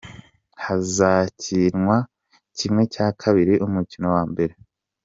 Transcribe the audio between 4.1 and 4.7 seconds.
wa mbere.